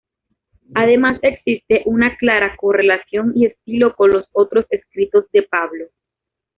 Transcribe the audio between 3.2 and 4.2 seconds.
y estilo con